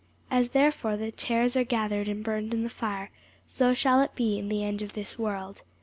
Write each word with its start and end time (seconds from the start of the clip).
As 0.31 0.49
therefore 0.49 0.97
the 0.97 1.11
tares 1.11 1.55
are 1.55 1.63
gathered 1.63 2.07
and 2.07 2.23
burned 2.23 2.55
in 2.55 2.63
the 2.63 2.69
fire; 2.71 3.11
so 3.45 3.75
shall 3.75 4.01
it 4.01 4.15
be 4.15 4.39
in 4.39 4.49
the 4.49 4.63
end 4.63 4.81
of 4.81 4.93
this 4.93 5.19
world. 5.19 5.61